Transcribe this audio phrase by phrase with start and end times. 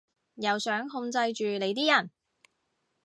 [0.33, 2.09] 又想控制住你啲人